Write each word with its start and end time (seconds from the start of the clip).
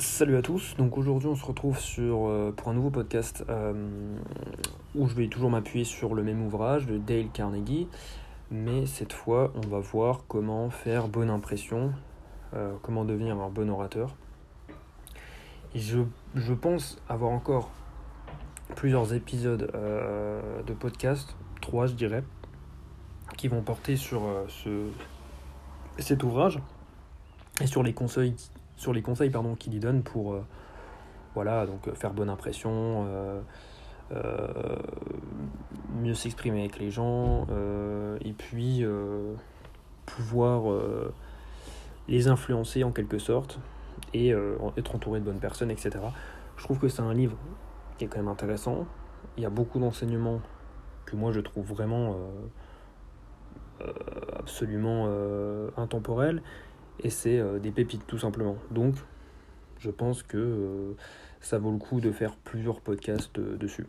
Salut 0.00 0.36
à 0.36 0.42
tous, 0.42 0.76
donc 0.76 0.96
aujourd'hui 0.96 1.26
on 1.26 1.34
se 1.34 1.44
retrouve 1.44 1.76
sur, 1.76 2.28
euh, 2.28 2.54
pour 2.56 2.68
un 2.68 2.72
nouveau 2.72 2.90
podcast 2.90 3.44
euh, 3.48 3.72
où 4.94 5.08
je 5.08 5.14
vais 5.16 5.26
toujours 5.26 5.50
m'appuyer 5.50 5.84
sur 5.84 6.14
le 6.14 6.22
même 6.22 6.40
ouvrage 6.40 6.86
de 6.86 6.98
Dale 6.98 7.30
Carnegie, 7.32 7.88
mais 8.52 8.86
cette 8.86 9.12
fois 9.12 9.52
on 9.56 9.66
va 9.66 9.80
voir 9.80 10.20
comment 10.28 10.70
faire 10.70 11.08
bonne 11.08 11.30
impression, 11.30 11.92
euh, 12.54 12.76
comment 12.80 13.04
devenir 13.04 13.40
un 13.40 13.48
bon 13.48 13.68
orateur. 13.68 14.14
Je, 15.74 15.98
je 16.36 16.52
pense 16.52 17.02
avoir 17.08 17.32
encore 17.32 17.68
plusieurs 18.76 19.14
épisodes 19.14 19.68
de 20.64 20.72
podcast, 20.74 21.34
trois 21.60 21.88
je 21.88 21.94
dirais, 21.94 22.22
qui 23.36 23.48
vont 23.48 23.62
porter 23.62 23.96
sur 23.96 24.22
ce, 24.46 24.86
cet 25.98 26.22
ouvrage 26.22 26.60
et 27.60 27.66
sur 27.66 27.82
les 27.82 27.94
conseils 27.94 28.36
sur 28.78 28.92
les 28.92 29.02
conseils 29.02 29.28
pardon, 29.28 29.54
qu'il 29.56 29.74
y 29.74 29.80
donne 29.80 30.02
pour 30.02 30.32
euh, 30.32 30.40
voilà, 31.34 31.66
donc, 31.66 31.86
euh, 31.86 31.94
faire 31.94 32.14
bonne 32.14 32.30
impression, 32.30 33.06
euh, 34.14 34.76
mieux 36.00 36.14
s'exprimer 36.14 36.60
avec 36.60 36.78
les 36.78 36.90
gens, 36.90 37.46
et 38.24 38.32
puis 38.32 38.82
pouvoir 40.06 40.80
les 42.08 42.26
influencer 42.26 42.84
en 42.84 42.90
quelque 42.90 43.18
sorte, 43.18 43.58
et 44.14 44.30
être 44.78 44.94
entouré 44.94 45.20
de 45.20 45.26
bonnes 45.26 45.40
personnes, 45.40 45.70
etc. 45.70 45.98
Je 46.56 46.64
trouve 46.64 46.78
que 46.78 46.88
c'est 46.88 47.02
un 47.02 47.12
livre 47.12 47.36
qui 47.98 48.06
est 48.06 48.08
quand 48.08 48.16
même 48.16 48.28
intéressant. 48.28 48.86
Il 49.36 49.42
y 49.42 49.46
a 49.46 49.50
beaucoup 49.50 49.78
d'enseignements 49.78 50.40
que 51.04 51.14
moi 51.14 51.30
je 51.30 51.40
trouve 51.40 51.66
vraiment 51.66 52.16
absolument 54.38 55.06
intemporels 55.76 56.40
et 57.02 57.10
c'est 57.10 57.38
euh, 57.38 57.58
des 57.58 57.70
pépites 57.70 58.06
tout 58.06 58.18
simplement. 58.18 58.56
Donc 58.70 58.94
je 59.78 59.90
pense 59.90 60.22
que 60.22 60.36
euh, 60.36 60.92
ça 61.40 61.58
vaut 61.58 61.70
le 61.70 61.78
coup 61.78 62.00
de 62.00 62.10
faire 62.10 62.34
plusieurs 62.36 62.80
podcasts 62.80 63.38
euh, 63.38 63.56
dessus. 63.56 63.86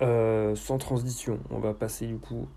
sans 0.00 0.78
transition, 0.78 1.40
on 1.50 1.58
va 1.58 1.74
passer 1.74 2.06
du 2.06 2.18
coup 2.18 2.48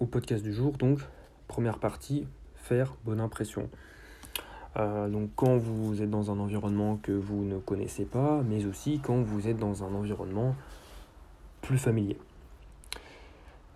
au 0.00 0.06
podcast 0.06 0.44
du 0.44 0.52
jour. 0.52 0.72
Donc, 0.76 1.00
première 1.48 1.78
partie, 1.78 2.26
faire 2.54 2.94
bonne 3.04 3.20
impression. 3.20 3.68
donc, 4.76 5.30
quand 5.34 5.56
vous 5.56 6.02
êtes 6.02 6.10
dans 6.10 6.30
un 6.30 6.38
environnement 6.38 6.98
que 7.02 7.10
vous 7.10 7.44
ne 7.44 7.58
connaissez 7.58 8.04
pas, 8.04 8.42
mais 8.44 8.64
aussi 8.64 9.00
quand 9.00 9.22
vous 9.22 9.48
êtes 9.48 9.56
dans 9.56 9.82
un 9.82 9.92
environnement 9.92 10.54
plus 11.62 11.78
familier. 11.78 12.16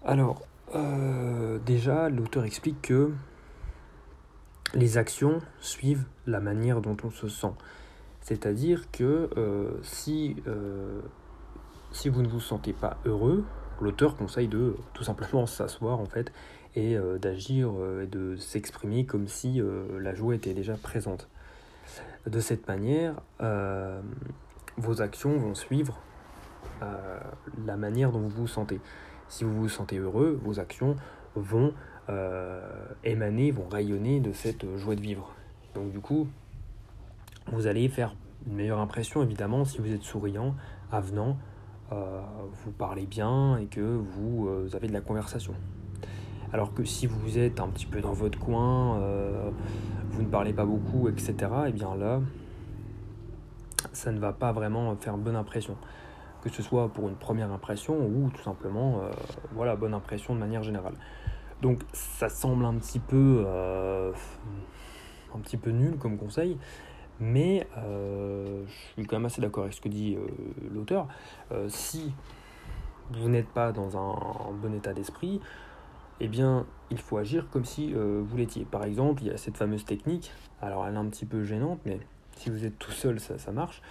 Alors, 0.05 0.47
euh, 0.74 1.58
déjà, 1.64 2.08
l'auteur 2.08 2.44
explique 2.44 2.83
que 2.83 3.12
les 4.75 4.98
actions 4.98 5.41
suivent 5.60 6.05
la 6.27 6.41
manière 6.41 6.80
dont 6.80 6.97
on 7.05 7.10
se 7.10 7.28
sent. 7.28 7.52
C'est-à-dire 8.20 8.91
que 8.91 9.30
euh, 9.36 9.70
si, 9.83 10.36
euh, 10.47 11.00
si 11.92 12.08
vous 12.08 12.22
ne 12.22 12.28
vous 12.28 12.41
sentez 12.41 12.75
pas 12.75 12.98
heureux, 13.06 13.44
l'auteur 13.80 14.16
conseille 14.16 14.48
de 14.48 14.77
tout 14.92 15.05
simplement 15.05 15.47
s'asseoir 15.47 16.00
en 16.00 16.06
fait 16.06 16.33
et 16.77 16.97
d'agir 17.20 17.72
et 18.03 18.06
de 18.06 18.36
s'exprimer 18.36 19.05
comme 19.05 19.27
si 19.27 19.60
la 19.98 20.14
joie 20.14 20.36
était 20.36 20.55
déjà 20.55 20.75
présente. 20.75 21.28
De 22.27 22.38
cette 22.38 22.69
manière, 22.69 23.14
vos 24.77 25.00
actions 25.00 25.38
vont 25.38 25.56
suivre 25.56 25.98
la 27.66 27.77
manière 27.77 28.12
dont 28.12 28.20
vous 28.20 28.28
vous 28.28 28.47
sentez. 28.47 28.80
Si 29.29 29.45
vous 29.45 29.55
vous 29.55 29.69
sentez 29.69 29.98
heureux, 29.98 30.39
vos 30.43 30.59
actions 30.59 30.97
vont 31.34 31.73
euh, 32.09 32.61
émaner, 33.05 33.51
vont 33.51 33.69
rayonner 33.69 34.21
de 34.21 34.33
cette 34.33 34.65
joie 34.77 34.95
de 34.95 35.01
vivre. 35.01 35.34
Donc 35.75 35.93
du 35.93 36.01
coup, 36.01 36.27
vous 37.53 37.67
allez 37.67 37.89
faire 37.89 38.15
une 38.47 38.55
meilleure 38.55 38.81
impression 38.81 39.23
évidemment 39.23 39.65
si 39.65 39.79
vous 39.79 39.93
êtes 39.93 40.03
souriant, 40.03 40.55
avenant, 40.91 41.37
euh, 41.93 42.23
vous 42.65 42.71
parlez 42.71 43.06
bien 43.06 43.59
et 43.59 43.67
que 43.67 43.81
vous 43.81 44.49
euh, 44.49 44.71
avez 44.75 44.88
de 44.88 44.94
la 44.94 45.03
conversation. 45.03 45.55
Alors 46.55 46.72
que 46.72 46.84
si 46.84 47.06
vous 47.06 47.37
êtes 47.37 47.61
un 47.61 47.69
petit 47.69 47.84
peu 47.84 48.00
dans 48.00 48.15
votre 48.15 48.38
coin, 48.38 48.99
vous 50.09 50.22
ne 50.22 50.28
parlez 50.28 50.55
pas 50.55 50.65
beaucoup, 50.65 51.06
etc., 51.11 51.34
et 51.37 51.69
eh 51.69 51.72
bien 51.72 51.94
là, 51.94 52.22
ça 53.93 54.12
ne 54.12 54.19
va 54.19 54.33
pas 54.33 54.53
vraiment 54.53 54.97
faire 54.97 55.19
bonne 55.19 55.37
impression 55.37 55.77
que 56.43 56.49
ce 56.50 56.62
soit 56.62 56.88
pour 56.88 57.09
une 57.09 57.16
première 57.16 57.50
impression 57.50 57.97
ou 57.99 58.31
tout 58.31 58.43
simplement 58.43 59.00
euh, 59.03 59.10
voilà 59.53 59.76
bonne 59.76 59.94
impression 59.94 60.34
de 60.34 60.41
manière 60.41 60.62
générale. 60.62 60.94
Donc 61.62 61.82
ça 61.93 62.28
semble 62.28 62.65
un 62.65 62.75
petit 62.75 63.00
peu 63.00 63.44
euh, 63.47 64.12
un 65.34 65.38
petit 65.41 65.56
peu 65.56 65.71
nul 65.71 65.97
comme 65.97 66.16
conseil, 66.16 66.56
mais 67.19 67.66
euh, 67.76 68.62
je 68.66 68.72
suis 68.72 69.06
quand 69.06 69.16
même 69.16 69.26
assez 69.26 69.41
d'accord 69.41 69.65
avec 69.65 69.75
ce 69.75 69.81
que 69.81 69.88
dit 69.88 70.16
l'auteur. 70.72 71.09
si 71.69 72.15
vous 73.10 73.28
n'êtes 73.28 73.49
pas 73.49 73.72
dans 73.72 73.97
un, 73.97 74.53
bon 74.53 74.75
état 74.75 74.93
d'esprit, 74.93 75.41
eh 76.20 76.28
bien, 76.28 76.66
il 76.91 76.99
faut 76.99 77.16
agir 77.16 77.49
comme 77.50 77.65
si 77.65 77.94
vous 77.94 78.37
l'étiez. 78.37 78.65
Par 78.65 78.84
exemple, 78.84 79.22
il 79.22 79.28
y 79.28 79.31
a 79.31 79.38
cette 79.38 79.56
fameuse 79.56 79.84
technique, 79.84 80.31
alors 80.60 80.87
elle 80.87 80.94
est 80.94 80.99
un 80.99 81.06
petit 81.06 81.25
peu 81.25 81.43
gênante, 81.43 81.81
mais 81.87 82.00
si 82.37 82.50
vous 82.50 82.66
êtes 82.66 82.78
tout 82.78 82.93
seul, 82.93 83.19
ça, 83.19 83.38
ça 83.38 83.50
marche. 83.50 83.82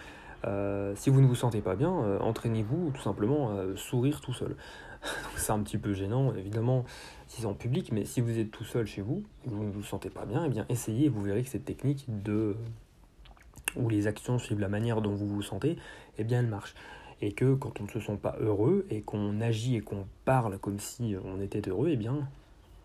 Euh, 0.46 0.94
si 0.96 1.09
vous 1.09 1.22
ne 1.22 1.28
vous 1.28 1.36
sentez 1.36 1.62
pas 1.62 1.75
bien, 1.75 1.94
euh, 2.03 2.20
entraînez-vous 2.20 2.92
tout 2.94 3.02
simplement 3.02 3.52
à 3.52 3.75
sourire 3.75 4.22
tout 4.22 4.34
seul. 4.34 4.56
c'est 5.36 5.52
un 5.52 5.59
petit 5.59 5.78
peu 5.78 5.94
gênant, 5.94 6.34
évidemment, 6.34 6.86
si 7.28 7.42
c'est 7.42 7.48
en 7.48 7.53
public, 7.53 7.92
mais 7.92 8.06
si 8.06 8.22
vous 8.22 8.38
êtes 8.38 8.52
tout 8.52 8.64
seul 8.64 8.86
chez 8.86 9.02
vous 9.02 9.24
vous 9.46 9.64
ne 9.64 9.72
vous 9.72 9.84
sentez 9.84 10.09
pas 10.09 10.26
bien, 10.26 10.44
eh 10.46 10.50
bien 10.50 10.66
essayez 10.70 11.06
et 11.06 11.09
vous 11.09 11.24
verrez 11.24 11.44
que 11.44 11.50
cette 11.50 11.66
technique 11.66 12.06
de 12.08 12.56
où 13.76 13.90
les 13.90 14.08
actions 14.08 14.40
suivent 14.40 14.59
la 14.59 14.70
manière 14.70 15.02
dont 15.02 15.14
vous 15.14 15.28
vous 15.28 15.42
sentez, 15.42 15.78
eh 16.18 16.24
bien 16.24 16.40
elle 16.40 16.47
marche. 16.47 16.74
Et 17.22 17.31
que 17.31 17.56
quand 17.56 17.81
on 17.81 17.86
ne 17.86 17.90
se 17.90 18.00
sent 18.00 18.18
pas 18.22 18.36
heureux 18.40 18.86
et 18.92 19.02
qu'on 19.02 19.42
agit 19.42 19.76
et 19.76 19.81
qu'on 19.81 20.06
parle 20.24 20.59
comme 20.59 20.80
si 20.80 21.16
on 21.26 21.42
était 21.42 21.68
heureux, 21.68 21.90
eh 21.92 21.96
bien 21.96 22.28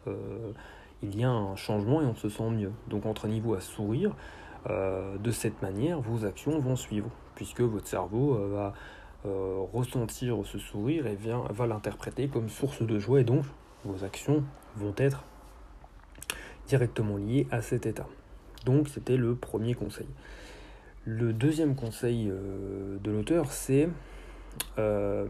euh, 0.07 0.53
il 1.03 1.19
y 1.19 1.23
a 1.23 1.31
un 1.31 1.55
changement 1.57 2.01
et 2.01 2.07
on 2.07 2.15
se 2.15 2.29
sent 2.29 2.51
mieux. 2.51 2.73
Donc 2.89 3.05
entraînez-vous 3.07 3.55
à 3.55 3.61
sourire. 3.61 4.15
de 4.69 5.31
cette 5.33 5.61
manière, 5.61 6.01
vos 6.01 6.25
actions 6.25 6.59
vont 6.61 6.77
suivre 6.77 7.11
puisque 7.34 7.60
votre 7.60 7.87
cerveau 7.87 8.34
euh, 8.34 8.48
va 8.53 8.75
euh, 9.26 9.65
ressentir 9.72 10.38
ce 10.44 10.59
sourire 10.59 11.06
et 11.06 11.15
vient, 11.15 11.44
va 11.50 11.66
l'interpréter 11.66 12.28
comme 12.28 12.48
source 12.48 12.82
de 12.82 12.98
joie 12.98 13.20
et 13.20 13.25
donc 13.25 13.44
vos 13.84 14.04
actions 14.04 14.44
vont 14.76 14.94
être 14.97 15.25
directement 16.66 17.16
liées 17.16 17.47
à 17.50 17.62
cet 17.62 17.87
état. 17.87 18.06
Donc 18.65 18.88
c'était 18.88 19.16
le 19.16 19.34
premier 19.34 19.75
conseil. 19.75 20.06
Le 21.04 21.32
deuxième 21.32 21.75
conseil 21.75 22.31
euh, 22.31 22.98
de 23.03 23.10
l'auteur, 23.10 23.53
c'est 23.53 23.88
ce 24.76 25.26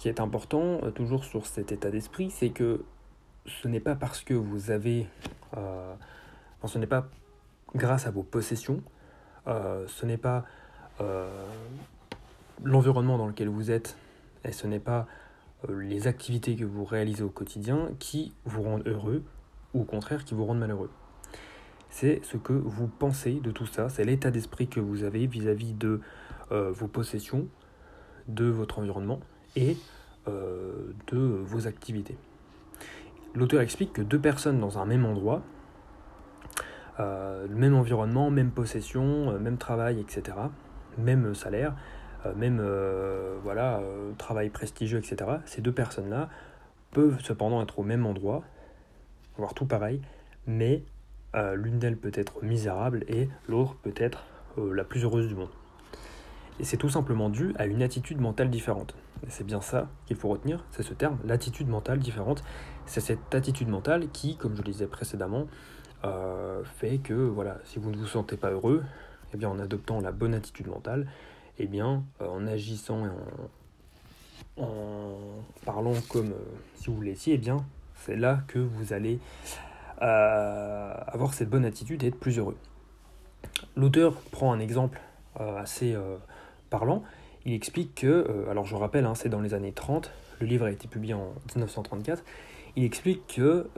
qui 0.00 0.08
est 0.08 0.20
important 0.20 0.80
toujours 0.94 1.24
sur 1.24 1.46
cet 1.46 1.72
état 1.72 1.90
d'esprit, 1.90 2.30
c'est 2.30 2.50
que 2.50 2.84
ce 3.46 3.68
n'est 3.68 3.80
pas 3.80 3.94
parce 3.94 4.22
que 4.22 4.32
vous 4.34 4.70
avez, 4.70 5.06
ce 5.54 6.78
n'est 6.78 6.86
pas 6.86 7.08
grâce 7.74 8.06
à 8.06 8.10
vos 8.10 8.22
possessions, 8.22 8.82
ce 9.46 10.06
n'est 10.06 10.16
pas 10.16 10.44
euh, 11.02 11.28
l'environnement 12.64 13.18
dans 13.18 13.26
lequel 13.26 13.48
vous 13.48 13.70
êtes, 13.70 13.96
et 14.44 14.52
ce 14.52 14.66
n'est 14.66 14.78
pas 14.78 15.06
euh, 15.68 15.80
les 15.82 16.06
activités 16.06 16.54
que 16.54 16.64
vous 16.64 16.84
réalisez 16.84 17.22
au 17.22 17.28
quotidien 17.28 17.90
qui 17.98 18.32
vous 18.44 18.62
rendent 18.62 18.86
heureux, 18.86 19.24
ou 19.74 19.82
au 19.82 19.84
contraire 19.84 20.24
qui 20.24 20.34
vous 20.34 20.44
rendent 20.44 20.60
malheureux. 20.60 20.90
C'est 21.90 22.20
ce 22.24 22.36
que 22.36 22.52
vous 22.52 22.86
pensez 22.86 23.34
de 23.34 23.50
tout 23.50 23.66
ça, 23.66 23.88
c'est 23.88 24.04
l'état 24.04 24.30
d'esprit 24.30 24.68
que 24.68 24.80
vous 24.80 25.02
avez 25.02 25.26
vis-à-vis 25.26 25.72
de 25.74 26.00
euh, 26.52 26.70
vos 26.70 26.86
possessions, 26.86 27.46
de 28.28 28.44
votre 28.44 28.78
environnement 28.78 29.20
et 29.56 29.76
de 30.26 31.18
vos 31.18 31.66
activités. 31.66 32.16
L'auteur 33.34 33.60
explique 33.60 33.92
que 33.92 34.02
deux 34.02 34.20
personnes 34.20 34.60
dans 34.60 34.78
un 34.78 34.84
même 34.84 35.04
endroit, 35.04 35.42
le 37.00 37.48
même 37.48 37.74
environnement, 37.74 38.30
même 38.30 38.52
possession, 38.52 39.36
même 39.40 39.58
travail, 39.58 39.98
etc., 39.98 40.36
même 40.98 41.34
salaire, 41.34 41.74
euh, 42.26 42.34
même 42.34 42.58
euh, 42.60 43.38
voilà, 43.42 43.78
euh, 43.78 44.12
travail 44.18 44.50
prestigieux, 44.50 44.98
etc., 44.98 45.30
ces 45.46 45.60
deux 45.60 45.72
personnes-là 45.72 46.28
peuvent 46.92 47.18
cependant 47.22 47.62
être 47.62 47.78
au 47.78 47.82
même 47.82 48.06
endroit, 48.06 48.42
voire 49.36 49.54
tout 49.54 49.66
pareil, 49.66 50.00
mais 50.46 50.82
l'une 51.54 51.78
d'elles 51.78 51.96
peut 51.96 52.12
être 52.14 52.42
misérable 52.42 53.06
et 53.08 53.26
l'autre 53.48 53.74
peut 53.76 53.94
être 53.96 54.26
la 54.58 54.84
plus 54.84 55.02
heureuse 55.04 55.28
du 55.28 55.34
monde. 55.34 55.48
Et 56.60 56.64
c'est 56.64 56.76
tout 56.76 56.90
simplement 56.90 57.30
dû 57.30 57.54
à 57.56 57.64
une 57.64 57.82
attitude 57.82 58.20
mentale 58.20 58.50
différente. 58.50 58.94
Et 59.26 59.30
c'est 59.30 59.44
bien 59.44 59.62
ça 59.62 59.88
qu'il 60.04 60.18
faut 60.18 60.28
retenir, 60.28 60.62
c'est 60.72 60.82
ce 60.82 60.92
terme, 60.92 61.18
l'attitude 61.24 61.68
mentale 61.68 62.00
différente. 62.00 62.44
C'est 62.84 63.00
cette 63.00 63.34
attitude 63.34 63.68
mentale 63.68 64.08
qui, 64.12 64.36
comme 64.36 64.54
je 64.54 64.60
le 64.60 64.70
disais 64.70 64.86
précédemment, 64.86 65.46
fait 66.64 66.98
que 66.98 67.14
voilà, 67.14 67.56
si 67.64 67.78
vous 67.78 67.90
ne 67.90 67.96
vous 67.96 68.06
sentez 68.06 68.36
pas 68.36 68.50
heureux, 68.50 68.82
eh 69.34 69.36
bien, 69.36 69.48
en 69.48 69.58
adoptant 69.58 70.00
la 70.00 70.12
bonne 70.12 70.34
attitude 70.34 70.68
mentale, 70.68 71.06
eh 71.58 71.66
bien, 71.66 72.04
euh, 72.20 72.28
en 72.28 72.46
agissant 72.46 73.06
et 73.06 73.10
en, 74.60 75.14
parlant 75.64 75.94
comme 76.08 76.32
euh, 76.32 76.54
si 76.76 76.90
vous 76.90 77.00
l'étiez, 77.00 77.34
eh 77.34 77.38
bien, 77.38 77.64
c'est 77.94 78.16
là 78.16 78.40
que 78.48 78.58
vous 78.58 78.92
allez 78.92 79.18
euh, 80.02 80.94
avoir 81.06 81.34
cette 81.34 81.48
bonne 81.48 81.64
attitude 81.64 82.02
et 82.02 82.08
être 82.08 82.18
plus 82.18 82.38
heureux. 82.38 82.56
L'auteur 83.76 84.14
prend 84.30 84.52
un 84.52 84.60
exemple 84.60 85.00
assez 85.38 85.96
parlant. 86.68 87.02
Il 87.44 87.54
explique 87.54 87.94
que, 87.94 88.46
alors 88.50 88.66
je 88.66 88.76
rappelle, 88.76 89.06
hein, 89.06 89.14
c'est 89.14 89.28
dans 89.28 89.40
les 89.40 89.54
années 89.54 89.72
30, 89.72 90.10
le 90.40 90.46
livre 90.46 90.66
a 90.66 90.70
été 90.70 90.88
publié 90.88 91.14
en 91.14 91.32
1934. 91.54 92.22
Il 92.76 92.84
explique 92.84 93.26
que 93.26 93.68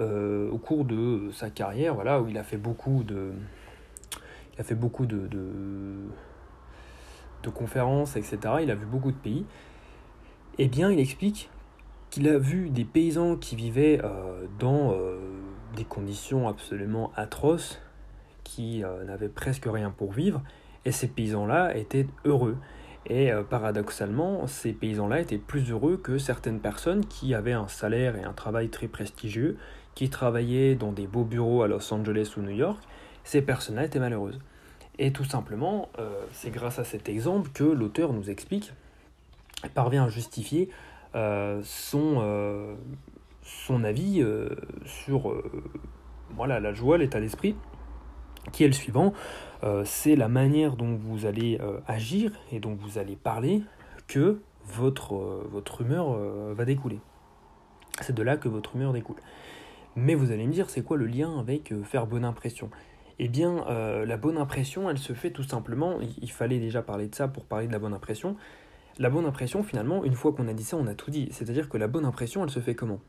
au 0.51 0.59
cours 0.59 0.85
de 0.85 1.31
sa 1.33 1.49
carrière, 1.51 1.95
voilà, 1.95 2.21
où 2.21 2.29
il 2.29 2.37
a 2.39 2.45
fait 2.45 2.57
beaucoup 2.57 3.05
de, 3.05 3.33
il 4.55 4.61
a 4.61 4.65
fait 4.65 4.75
beaucoup 4.75 5.07
de, 5.07 5.29
de, 7.43 7.51
conférences, 7.51 8.17
etc. 8.17 8.39
Il 8.63 8.71
a 8.71 8.75
vu 8.75 8.87
beaucoup 8.87 9.13
de 9.13 9.17
pays. 9.17 9.45
Eh 10.59 10.69
bien, 10.69 10.91
il 10.91 10.99
explique 10.99 11.51
qu'il 12.11 12.29
a 12.29 12.39
vu 12.39 12.71
des 12.71 12.85
paysans 12.85 13.37
qui 13.37 13.57
vivaient 13.57 14.01
euh, 14.03 14.47
dans 14.59 14.93
euh, 14.93 15.19
des 15.77 15.85
conditions 15.85 16.49
absolument 16.49 17.13
atroces, 17.17 17.81
qui 18.45 18.85
euh, 18.85 19.05
n'avaient 19.05 19.29
presque 19.29 19.67
rien 19.67 19.91
pour 19.91 20.13
vivre, 20.13 20.43
et 20.85 20.93
ces 20.93 21.09
paysans-là 21.09 21.77
étaient 21.77 22.07
heureux. 22.25 22.57
Et 23.07 23.31
paradoxalement, 23.51 24.47
ces 24.47 24.73
paysans-là 24.73 25.21
étaient 25.21 25.37
plus 25.37 25.71
heureux 25.71 25.99
que 25.99 26.17
certaines 26.17 26.61
personnes 26.61 27.05
qui 27.05 27.35
avaient 27.35 27.53
un 27.53 27.69
salaire 27.69 28.17
et 28.17 28.25
un 28.25 28.33
travail 28.33 28.71
très 28.71 28.89
prestigieux, 28.89 29.59
qui 29.95 30.09
travaillaient 30.09 30.75
dans 30.75 30.91
des 30.91 31.07
beaux 31.07 31.25
bureaux 31.25 31.63
à 31.63 31.69
Los 31.69 31.93
Angeles 31.93 32.33
ou 32.39 32.41
New 32.41 32.57
York, 32.57 32.83
ces 33.25 33.43
personnes-là 33.43 33.85
étaient 33.85 33.99
malheureuses. 33.99 34.39
Et 34.99 35.11
tout 35.11 35.25
simplement, 35.25 35.89
euh, 35.99 36.25
c'est 36.33 36.51
grâce 36.51 36.79
à 36.79 36.85
cet 36.85 37.09
exemple 37.09 37.51
que 37.53 37.65
l'auteur 37.65 38.13
nous 38.13 38.31
explique, 38.31 38.73
parvient 39.75 40.05
à 40.05 40.09
justifier 40.09 40.69
euh, 41.17 41.61
son, 41.65 42.19
euh, 42.21 42.75
son 43.43 43.83
avis 43.83 44.25
sur 44.85 45.35
voilà, 46.31 46.61
la 46.61 46.73
joie, 46.73 46.99
l'état 46.99 47.21
d'esprit, 47.21 47.57
qui 48.53 48.63
est 48.63 48.69
le 48.69 48.73
suivant. 48.73 49.13
c'est 49.85 50.17
la 50.17 50.29
manière 50.29 50.77
dont 50.77 50.95
vous 50.95 51.27
allez 51.27 51.59
agir 51.87 52.33
et 52.53 52.61
dont 52.61 52.75
vous 52.75 52.99
allez 52.99 53.17
parler 53.17 53.63
que 54.07 54.41
votre, 54.67 55.15
votre 55.51 55.81
humeur 55.81 56.17
va 56.55 56.65
découler. 56.65 57.01
C'est 58.01 58.15
de 58.15 58.23
là 58.23 58.37
que 58.37 58.49
votre 58.49 58.77
humeur 58.77 58.93
découle. 58.93 59.17
Mais 59.97 60.15
vous 60.15 60.33
allez 60.33 60.47
me 60.47 60.53
dire, 60.53 60.69
c'est 60.69 60.83
quoi 60.83 60.97
le 60.97 61.07
lien 61.07 61.39
avec 61.39 61.73
faire 61.85 62.07
bonne 62.07 62.25
impression? 62.25 62.69
Eh 63.19 63.29
bien, 63.29 63.65
euh, 63.69 64.05
la 64.05 64.17
bonne 64.17 64.39
impression, 64.39 64.91
elle 64.91 64.99
se 64.99 65.13
fait 65.13 65.31
tout 65.31 65.43
simplement, 65.43 65.99
il 66.01 66.31
fallait 66.31 66.59
déjà 66.59 66.83
parler 66.83 67.09
de 67.09 67.15
ça 67.15 67.29
pour 67.29 67.45
parler 67.45 67.67
de 67.67 67.73
la 67.73 67.79
bonne 67.79 67.95
impression. 67.95 68.37
La 68.99 69.11
bonne 69.11 69.27
impression, 69.27 69.63
finalement, 69.63 70.05
une 70.05 70.15
fois 70.15 70.33
qu'on 70.33 70.49
a 70.49 70.53
dit 70.53 70.65
ça, 70.65 70.77
on 70.77 70.87
a 70.87 70.95
tout 70.95 71.11
dit. 71.11 71.29
C'est-à-dire 71.33 71.69
que 71.69 71.77
la 71.77 71.89
bonne 71.89 72.05
impression, 72.05 72.45
elle 72.45 72.51
se 72.51 72.61
fait 72.61 72.75
comment? 72.75 73.01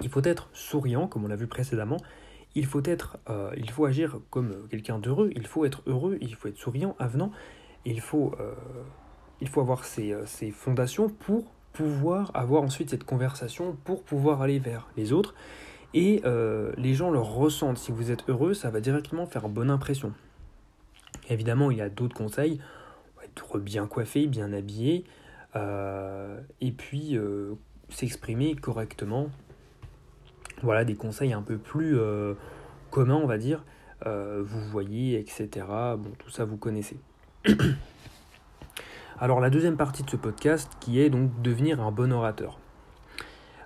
Il 0.00 0.08
faut 0.08 0.22
être 0.24 0.48
souriant, 0.52 1.06
comme 1.06 1.24
on 1.24 1.28
l'a 1.28 1.36
vu 1.36 1.46
précédemment. 1.46 1.98
Il 2.54 2.66
faut 2.66 2.82
être, 2.84 3.18
euh, 3.30 3.50
il 3.56 3.70
faut 3.70 3.84
agir 3.84 4.18
comme 4.30 4.68
quelqu'un 4.68 4.98
d'heureux. 4.98 5.30
Il 5.36 5.46
faut 5.46 5.64
être 5.64 5.82
heureux. 5.86 6.18
Il 6.20 6.34
faut 6.34 6.48
être 6.48 6.58
souriant, 6.58 6.96
avenant. 6.98 7.30
Il 7.84 8.00
faut, 8.00 8.34
euh, 8.40 8.54
il 9.40 9.48
faut 9.48 9.60
avoir 9.60 9.84
ces 9.84 10.50
fondations 10.50 11.08
pour 11.08 11.44
pouvoir 11.72 12.30
avoir 12.34 12.62
ensuite 12.62 12.90
cette 12.90 13.04
conversation, 13.04 13.76
pour 13.84 14.02
pouvoir 14.02 14.42
aller 14.42 14.58
vers 14.58 14.88
les 14.96 15.12
autres 15.12 15.34
et 15.94 16.20
euh, 16.24 16.72
les 16.76 16.92
gens 16.92 17.10
le 17.10 17.20
ressentent. 17.20 17.78
Si 17.78 17.92
vous 17.92 18.10
êtes 18.10 18.28
heureux, 18.28 18.52
ça 18.52 18.70
va 18.70 18.80
directement 18.80 19.26
faire 19.26 19.48
bonne 19.48 19.70
impression. 19.70 20.12
Évidemment, 21.30 21.70
il 21.70 21.78
y 21.78 21.80
a 21.80 21.88
d'autres 21.88 22.16
conseils. 22.16 22.60
Être 23.24 23.58
bien 23.58 23.86
coiffé, 23.86 24.26
bien 24.26 24.52
habillé, 24.52 25.04
euh, 25.56 26.38
et 26.60 26.72
puis 26.72 27.16
euh, 27.16 27.54
s'exprimer 27.88 28.54
correctement. 28.54 29.28
Voilà 30.62 30.84
des 30.84 30.94
conseils 30.94 31.32
un 31.32 31.42
peu 31.42 31.56
plus 31.56 31.98
communs, 32.90 33.16
on 33.16 33.26
va 33.26 33.38
dire. 33.38 33.64
vous 34.04 34.60
voyez, 34.70 35.18
etc. 35.18 35.48
Bon, 35.98 36.12
tout 36.18 36.30
ça, 36.30 36.44
vous 36.44 36.56
connaissez. 36.56 36.98
Alors 39.18 39.40
la 39.40 39.50
deuxième 39.50 39.76
partie 39.76 40.02
de 40.02 40.10
ce 40.10 40.16
podcast 40.16 40.70
qui 40.80 41.00
est 41.00 41.10
donc 41.10 41.42
devenir 41.42 41.80
un 41.80 41.90
bon 41.90 42.12
orateur. 42.12 42.58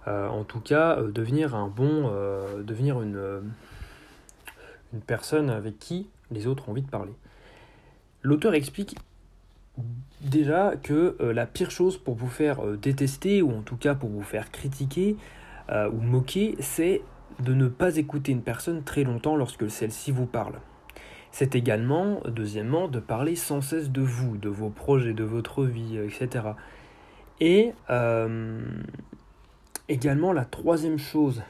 Euh, 0.08 0.28
en 0.28 0.44
tout 0.44 0.60
cas, 0.60 0.98
euh, 0.98 1.10
devenir 1.10 1.54
un 1.54 1.68
bon, 1.68 2.10
euh, 2.10 2.62
devenir 2.62 3.02
une, 3.02 3.42
une 4.94 5.00
personne 5.00 5.50
avec 5.50 5.78
qui 5.78 6.08
les 6.30 6.46
autres 6.46 6.68
ont 6.68 6.72
envie 6.72 6.82
de 6.82 6.90
parler. 6.90 7.12
L'auteur 8.22 8.54
explique 8.54 8.96
déjà 10.20 10.74
que 10.82 11.16
la 11.20 11.46
pire 11.46 11.70
chose 11.70 11.96
pour 11.96 12.16
vous 12.16 12.28
faire 12.28 12.60
détester, 12.76 13.42
ou 13.42 13.52
en 13.52 13.62
tout 13.62 13.76
cas 13.76 13.94
pour 13.94 14.10
vous 14.10 14.22
faire 14.22 14.50
critiquer 14.50 15.16
ou 15.70 16.00
moquer, 16.00 16.56
c'est 16.58 17.00
de 17.38 17.54
ne 17.54 17.68
pas 17.68 17.96
écouter 17.96 18.32
une 18.32 18.42
personne 18.42 18.82
très 18.82 19.04
longtemps 19.04 19.36
lorsque 19.36 19.70
celle-ci 19.70 20.10
vous 20.10 20.26
parle. 20.26 20.54
C'est 21.30 21.54
également, 21.54 22.20
deuxièmement, 22.26 22.88
de 22.88 22.98
parler 22.98 23.36
sans 23.36 23.60
cesse 23.60 23.90
de 23.90 24.02
vous, 24.02 24.36
de 24.36 24.48
vos 24.48 24.70
projets, 24.70 25.14
de 25.14 25.24
votre 25.24 25.64
vie, 25.64 25.96
etc. 25.96 26.48
Et 27.40 27.72
Également, 29.88 30.34
la 30.34 30.44
troisième 30.44 30.98
chose 30.98 31.42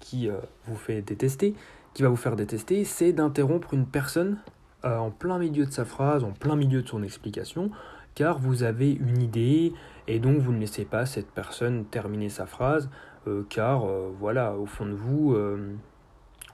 qui 0.00 0.28
euh, 0.28 0.36
vous 0.66 0.76
fait 0.76 1.00
détester, 1.00 1.54
qui 1.94 2.02
va 2.02 2.10
vous 2.10 2.16
faire 2.16 2.36
détester, 2.36 2.84
c'est 2.84 3.14
d'interrompre 3.14 3.72
une 3.72 3.86
personne 3.86 4.36
euh, 4.84 4.98
en 4.98 5.10
plein 5.10 5.38
milieu 5.38 5.64
de 5.64 5.70
sa 5.70 5.86
phrase, 5.86 6.22
en 6.22 6.32
plein 6.32 6.56
milieu 6.56 6.82
de 6.82 6.88
son 6.88 7.02
explication, 7.02 7.70
car 8.14 8.38
vous 8.38 8.64
avez 8.64 8.92
une 8.92 9.22
idée 9.22 9.72
et 10.08 10.18
donc 10.18 10.38
vous 10.38 10.52
ne 10.52 10.58
laissez 10.58 10.84
pas 10.84 11.06
cette 11.06 11.30
personne 11.30 11.86
terminer 11.86 12.28
sa 12.28 12.44
phrase, 12.44 12.90
euh, 13.26 13.44
car 13.48 13.86
voilà, 14.20 14.54
au 14.56 14.66
fond 14.66 14.84
de 14.84 14.92
vous, 14.92 15.34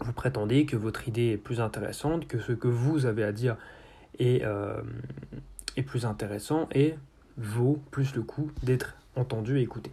vous 0.00 0.12
prétendez 0.12 0.64
que 0.64 0.76
votre 0.76 1.08
idée 1.08 1.30
est 1.30 1.36
plus 1.36 1.60
intéressante, 1.60 2.28
que 2.28 2.38
ce 2.38 2.52
que 2.52 2.68
vous 2.68 3.04
avez 3.04 3.24
à 3.24 3.32
dire 3.32 3.56
est, 4.18 4.42
est 5.76 5.82
plus 5.82 6.06
intéressant 6.06 6.68
et 6.72 6.94
vaut 7.36 7.80
plus 7.90 8.14
le 8.14 8.22
coup 8.22 8.50
d'être 8.62 8.96
entendu 9.16 9.58
et 9.58 9.62
écouté. 9.62 9.90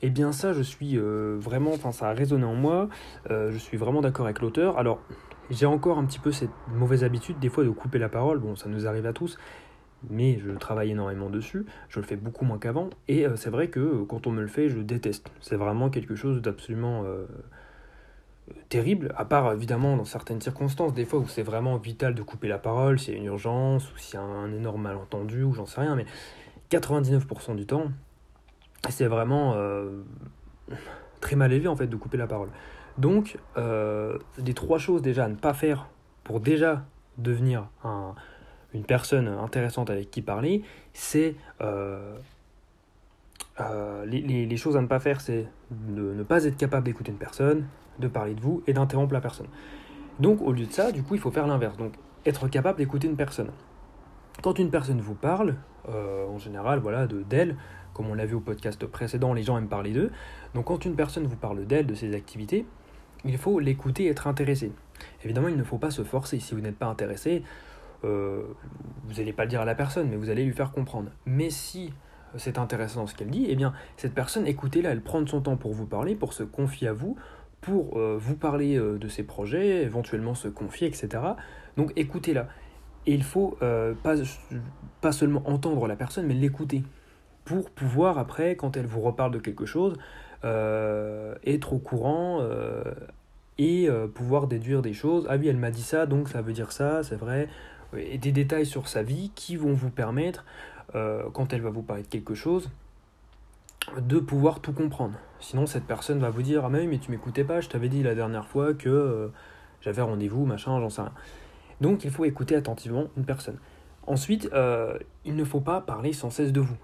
Eh 0.00 0.10
bien 0.10 0.30
ça, 0.30 0.52
je 0.52 0.62
suis 0.62 0.96
euh, 0.96 1.36
vraiment, 1.40 1.72
enfin 1.72 1.90
ça 1.90 2.08
a 2.08 2.12
résonné 2.12 2.44
en 2.44 2.54
moi, 2.54 2.88
euh, 3.30 3.50
je 3.50 3.58
suis 3.58 3.76
vraiment 3.76 4.00
d'accord 4.00 4.26
avec 4.26 4.40
l'auteur. 4.40 4.78
Alors, 4.78 5.00
j'ai 5.50 5.66
encore 5.66 5.98
un 5.98 6.04
petit 6.04 6.20
peu 6.20 6.30
cette 6.30 6.50
mauvaise 6.72 7.02
habitude 7.02 7.38
des 7.40 7.48
fois 7.48 7.64
de 7.64 7.70
couper 7.70 7.98
la 7.98 8.08
parole, 8.08 8.38
bon 8.38 8.54
ça 8.54 8.68
nous 8.68 8.86
arrive 8.86 9.06
à 9.06 9.12
tous, 9.12 9.38
mais 10.08 10.38
je 10.38 10.52
travaille 10.52 10.92
énormément 10.92 11.30
dessus, 11.30 11.66
je 11.88 11.98
le 11.98 12.06
fais 12.06 12.14
beaucoup 12.14 12.44
moins 12.44 12.58
qu'avant, 12.58 12.90
et 13.08 13.26
euh, 13.26 13.34
c'est 13.34 13.50
vrai 13.50 13.68
que 13.68 14.04
quand 14.04 14.28
on 14.28 14.30
me 14.30 14.40
le 14.40 14.46
fait, 14.46 14.68
je 14.68 14.78
déteste. 14.78 15.32
C'est 15.40 15.56
vraiment 15.56 15.90
quelque 15.90 16.14
chose 16.14 16.42
d'absolument 16.42 17.04
terrible, 18.68 19.12
à 19.16 19.24
part 19.24 19.52
évidemment 19.52 19.96
dans 19.96 20.04
certaines 20.04 20.40
circonstances, 20.40 20.94
des 20.94 21.04
fois 21.06 21.18
où 21.18 21.26
c'est 21.26 21.42
vraiment 21.42 21.76
vital 21.76 22.14
de 22.14 22.22
couper 22.22 22.46
la 22.46 22.58
parole, 22.58 23.00
s'il 23.00 23.14
y 23.14 23.16
a 23.16 23.20
une 23.20 23.26
urgence, 23.26 23.92
ou 23.92 23.98
s'il 23.98 24.14
y 24.14 24.18
a 24.18 24.22
un 24.22 24.52
énorme 24.52 24.82
malentendu, 24.82 25.42
ou 25.42 25.54
j'en 25.54 25.66
sais 25.66 25.80
rien, 25.80 25.96
mais 25.96 26.06
99% 26.70 27.56
du 27.56 27.66
temps, 27.66 27.90
c'est 28.88 29.06
vraiment 29.06 29.54
euh, 29.54 30.02
très 31.20 31.36
mal 31.36 31.52
élevé 31.52 31.68
en 31.68 31.76
fait 31.76 31.86
de 31.86 31.96
couper 31.96 32.16
la 32.16 32.26
parole. 32.26 32.48
Donc, 32.96 33.38
euh, 33.56 34.18
des 34.38 34.54
trois 34.54 34.78
choses 34.78 35.02
déjà 35.02 35.24
à 35.24 35.28
ne 35.28 35.36
pas 35.36 35.54
faire 35.54 35.88
pour 36.24 36.40
déjà 36.40 36.84
devenir 37.16 37.68
une 38.74 38.84
personne 38.84 39.28
intéressante 39.28 39.90
avec 39.90 40.10
qui 40.10 40.22
parler, 40.22 40.62
c'est 40.92 41.36
euh, 43.60 44.04
les, 44.06 44.56
choses 44.56 44.76
à 44.76 44.82
ne 44.82 44.86
pas 44.86 45.00
faire, 45.00 45.20
c'est 45.20 45.46
de 45.70 46.12
ne 46.14 46.22
pas 46.22 46.44
être 46.44 46.56
capable 46.56 46.86
d'écouter 46.86 47.10
une 47.10 47.18
personne, 47.18 47.66
de 47.98 48.08
parler 48.08 48.34
de 48.34 48.40
vous 48.40 48.62
et 48.66 48.72
d'interrompre 48.72 49.12
la 49.12 49.20
personne. 49.20 49.48
Donc, 50.20 50.42
au 50.42 50.52
lieu 50.52 50.66
de 50.66 50.72
ça, 50.72 50.92
du 50.92 51.02
coup, 51.02 51.14
il 51.14 51.20
faut 51.20 51.30
faire 51.30 51.46
l'inverse. 51.46 51.76
Donc, 51.76 51.94
être 52.26 52.48
capable 52.48 52.78
d'écouter 52.78 53.08
une 53.08 53.16
personne. 53.16 53.50
Quand 54.42 54.58
une 54.58 54.70
personne 54.70 55.00
vous 55.00 55.14
parle, 55.14 55.56
en 55.86 56.38
général, 56.38 56.78
voilà, 56.80 57.06
de 57.06 57.22
d'elle, 57.22 57.56
comme 57.92 58.10
on 58.10 58.14
l'a 58.14 58.26
vu 58.26 58.34
au 58.34 58.40
podcast 58.40 58.86
précédent, 58.86 59.32
les 59.32 59.42
gens 59.42 59.58
aiment 59.58 59.68
parler 59.68 59.92
d'eux. 59.92 60.12
Donc 60.54 60.66
quand 60.66 60.84
une 60.84 60.94
personne 60.94 61.26
vous 61.26 61.36
parle 61.36 61.66
d'elle, 61.66 61.86
de 61.86 61.94
ses 61.94 62.14
activités, 62.14 62.66
il 63.24 63.36
faut 63.38 63.58
l'écouter 63.58 64.06
être 64.06 64.26
intéressé. 64.26 64.72
Évidemment, 65.24 65.48
il 65.48 65.56
ne 65.56 65.64
faut 65.64 65.78
pas 65.78 65.90
se 65.90 66.04
forcer. 66.04 66.38
Si 66.40 66.54
vous 66.54 66.60
n'êtes 66.60 66.76
pas 66.76 66.86
intéressé, 66.86 67.42
euh, 68.04 68.42
vous 69.04 69.14
n'allez 69.14 69.32
pas 69.32 69.44
le 69.44 69.48
dire 69.48 69.60
à 69.60 69.64
la 69.64 69.74
personne, 69.74 70.08
mais 70.08 70.16
vous 70.16 70.30
allez 70.30 70.44
lui 70.44 70.52
faire 70.52 70.70
comprendre. 70.70 71.10
Mais 71.26 71.50
si 71.50 71.92
c'est 72.36 72.58
intéressant 72.58 73.06
ce 73.06 73.14
qu'elle 73.14 73.30
dit, 73.30 73.46
eh 73.48 73.56
bien, 73.56 73.72
cette 73.96 74.14
personne, 74.14 74.46
écoutez-la, 74.46 74.90
elle 74.90 75.00
prend 75.00 75.26
son 75.26 75.40
temps 75.40 75.56
pour 75.56 75.72
vous 75.72 75.86
parler, 75.86 76.14
pour 76.14 76.32
se 76.32 76.42
confier 76.42 76.88
à 76.88 76.92
vous, 76.92 77.16
pour 77.60 77.98
euh, 77.98 78.16
vous 78.18 78.36
parler 78.36 78.78
euh, 78.78 78.98
de 78.98 79.08
ses 79.08 79.24
projets, 79.24 79.82
éventuellement 79.82 80.34
se 80.34 80.48
confier, 80.48 80.86
etc. 80.86 81.08
Donc 81.76 81.92
écoutez-la. 81.96 82.48
Et 83.06 83.14
il 83.14 83.22
faut 83.22 83.56
pas, 84.02 84.14
pas 85.00 85.12
seulement 85.12 85.42
entendre 85.46 85.86
la 85.86 85.96
personne, 85.96 86.26
mais 86.26 86.34
l'écouter 86.34 86.82
pour 87.48 87.70
pouvoir 87.70 88.18
après, 88.18 88.56
quand 88.56 88.76
elle 88.76 88.84
vous 88.84 89.00
reparle 89.00 89.30
de 89.30 89.38
quelque 89.38 89.64
chose, 89.64 89.94
euh, 90.44 91.34
être 91.46 91.72
au 91.72 91.78
courant 91.78 92.40
euh, 92.42 92.84
et 93.56 93.88
euh, 93.88 94.06
pouvoir 94.06 94.48
déduire 94.48 94.82
des 94.82 94.92
choses. 94.92 95.26
Ah 95.30 95.36
oui, 95.36 95.48
elle 95.48 95.56
m'a 95.56 95.70
dit 95.70 95.82
ça, 95.82 96.04
donc 96.04 96.28
ça 96.28 96.42
veut 96.42 96.52
dire 96.52 96.72
ça, 96.72 97.02
c'est 97.02 97.16
vrai. 97.16 97.48
Et 97.96 98.18
des 98.18 98.32
détails 98.32 98.66
sur 98.66 98.86
sa 98.86 99.02
vie 99.02 99.32
qui 99.34 99.56
vont 99.56 99.72
vous 99.72 99.88
permettre, 99.88 100.44
quand 100.92 101.52
elle 101.52 101.62
va 101.62 101.70
vous 101.70 101.82
parler 101.82 102.02
de 102.02 102.08
quelque 102.08 102.34
chose, 102.34 102.70
de 103.98 104.18
pouvoir 104.18 104.60
tout 104.60 104.72
comprendre. 104.72 105.18
Sinon, 105.40 105.66
cette 105.66 105.84
personne 105.84 106.18
va 106.18 106.28
vous 106.28 106.42
dire 106.42 106.66
Ah, 106.66 106.68
mais, 106.68 106.86
mais 106.86 106.98
tu 106.98 107.10
m'écoutais 107.10 107.44
pas, 107.44 107.62
je 107.62 107.68
t'avais 107.68 107.88
dit 107.88 108.02
la 108.02 108.14
dernière 108.14 108.46
fois 108.46 108.74
que 108.74 109.30
j'avais 109.80 110.02
rendez-vous, 110.02 110.44
machin, 110.44 110.78
j'en 110.80 110.90
sais 110.90 111.00
rien. 111.00 111.12
Donc 111.80 112.04
il 112.04 112.10
faut 112.10 112.24
écouter 112.24 112.56
attentivement 112.56 113.08
une 113.16 113.24
personne. 113.24 113.58
Ensuite, 114.06 114.48
euh, 114.54 114.98
il 115.24 115.36
ne 115.36 115.44
faut 115.44 115.60
pas 115.60 115.80
parler 115.80 116.12
sans 116.12 116.30
cesse 116.30 116.52
de 116.52 116.60
vous. 116.60 116.76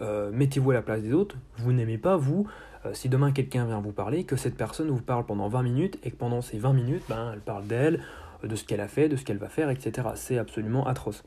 Euh, 0.00 0.30
mettez-vous 0.32 0.70
à 0.70 0.74
la 0.74 0.82
place 0.82 1.02
des 1.02 1.12
autres. 1.12 1.36
Vous 1.58 1.72
n'aimez 1.72 1.98
pas, 1.98 2.16
vous, 2.16 2.46
euh, 2.86 2.94
si 2.94 3.08
demain 3.08 3.30
quelqu'un 3.30 3.66
vient 3.66 3.80
vous 3.80 3.92
parler, 3.92 4.24
que 4.24 4.36
cette 4.36 4.56
personne 4.56 4.88
vous 4.88 5.02
parle 5.02 5.26
pendant 5.26 5.48
20 5.48 5.62
minutes 5.62 5.98
et 6.02 6.10
que 6.10 6.16
pendant 6.16 6.40
ces 6.40 6.58
20 6.58 6.72
minutes, 6.72 7.02
ben, 7.08 7.32
elle 7.34 7.40
parle 7.40 7.66
d'elle, 7.66 8.00
de 8.42 8.56
ce 8.56 8.64
qu'elle 8.64 8.80
a 8.80 8.88
fait, 8.88 9.08
de 9.08 9.16
ce 9.16 9.24
qu'elle 9.24 9.36
va 9.36 9.48
faire, 9.48 9.70
etc. 9.70 10.08
C'est 10.14 10.38
absolument 10.38 10.86
atroce. 10.86 11.22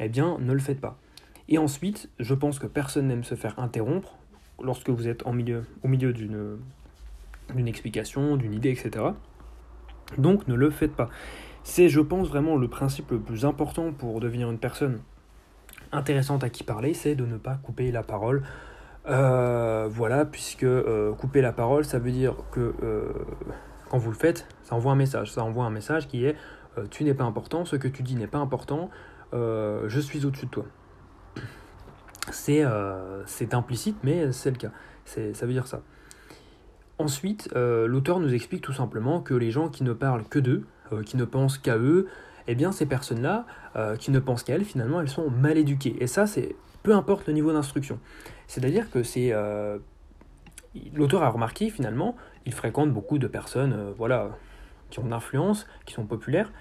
Eh 0.00 0.08
bien, 0.08 0.38
ne 0.38 0.52
le 0.52 0.60
faites 0.60 0.80
pas. 0.80 0.98
Et 1.48 1.58
ensuite, 1.58 2.10
je 2.18 2.34
pense 2.34 2.58
que 2.58 2.66
personne 2.66 3.08
n'aime 3.08 3.24
se 3.24 3.34
faire 3.34 3.58
interrompre 3.58 4.16
lorsque 4.62 4.90
vous 4.90 5.08
êtes 5.08 5.24
au 5.26 5.32
milieu 5.32 5.64
d'une 6.12 6.58
explication, 7.66 8.36
d'une 8.36 8.54
idée, 8.54 8.70
etc. 8.70 9.06
Donc 10.18 10.46
ne 10.46 10.54
le 10.54 10.70
faites 10.70 10.94
pas. 10.94 11.10
C'est, 11.64 11.88
je 11.88 12.00
pense, 12.00 12.28
vraiment 12.28 12.56
le 12.56 12.68
principe 12.68 13.10
le 13.10 13.18
plus 13.18 13.46
important 13.46 13.90
pour 13.90 14.20
devenir 14.20 14.50
une 14.50 14.58
personne 14.58 15.00
intéressante 15.92 16.44
à 16.44 16.50
qui 16.50 16.62
parler, 16.62 16.92
c'est 16.92 17.14
de 17.14 17.24
ne 17.24 17.38
pas 17.38 17.54
couper 17.54 17.90
la 17.90 18.02
parole. 18.02 18.42
Euh, 19.06 19.88
voilà, 19.90 20.26
puisque 20.26 20.64
euh, 20.64 21.12
couper 21.14 21.40
la 21.40 21.52
parole, 21.52 21.84
ça 21.84 21.98
veut 21.98 22.10
dire 22.10 22.36
que 22.52 22.74
euh, 22.82 23.12
quand 23.88 23.96
vous 23.96 24.10
le 24.10 24.16
faites, 24.16 24.46
ça 24.62 24.74
envoie 24.74 24.92
un 24.92 24.96
message. 24.96 25.32
Ça 25.32 25.42
envoie 25.42 25.64
un 25.64 25.70
message 25.70 26.06
qui 26.06 26.24
est 26.26 26.36
tu 26.90 27.04
n'es 27.04 27.14
pas 27.14 27.22
important, 27.22 27.64
ce 27.64 27.76
que 27.76 27.86
tu 27.86 28.02
dis 28.02 28.16
n'est 28.16 28.26
pas 28.26 28.38
important, 28.38 28.90
je 29.32 30.00
suis 30.00 30.26
au-dessus 30.26 30.46
de 30.46 30.50
toi. 30.50 30.64
C'est 32.32 32.64
implicite, 33.54 33.96
mais 34.02 34.32
c'est 34.32 34.50
le 34.50 34.56
cas. 34.56 34.72
Ça 35.04 35.46
veut 35.46 35.52
dire 35.52 35.68
ça. 35.68 35.82
Ensuite, 36.98 37.48
l'auteur 37.54 38.18
nous 38.18 38.34
explique 38.34 38.60
tout 38.60 38.72
simplement 38.72 39.20
que 39.20 39.34
les 39.34 39.52
gens 39.52 39.68
qui 39.68 39.84
ne 39.84 39.92
parlent 39.92 40.24
que 40.24 40.40
d'eux, 40.40 40.64
qui 41.06 41.16
ne 41.16 41.24
pensent 41.24 41.58
qu'à 41.58 41.76
eux, 41.76 42.08
eh 42.46 42.54
bien 42.54 42.72
ces 42.72 42.86
personnes-là, 42.86 43.46
qui 43.98 44.10
ne 44.10 44.18
pensent 44.18 44.42
qu'à 44.42 44.54
elles, 44.54 44.64
finalement, 44.64 45.00
elles 45.00 45.08
sont 45.08 45.30
mal 45.30 45.58
éduquées. 45.58 45.96
Et 46.00 46.06
ça, 46.06 46.26
c'est 46.26 46.54
peu 46.82 46.94
importe 46.94 47.26
le 47.26 47.32
niveau 47.32 47.52
d'instruction. 47.52 47.98
C'est-à-dire 48.46 48.90
que 48.90 49.02
c'est 49.02 49.32
l'auteur 50.94 51.22
a 51.22 51.28
remarqué 51.28 51.70
finalement, 51.70 52.16
il 52.46 52.52
fréquente 52.52 52.92
beaucoup 52.92 53.18
de 53.18 53.26
personnes, 53.26 53.72
euh, 53.72 53.92
voilà, 53.96 54.30
qui 54.90 54.98
ont 54.98 55.04
de 55.04 55.10
l'influence, 55.10 55.66
qui 55.86 55.94
sont 55.94 56.04
populaires, 56.04 56.52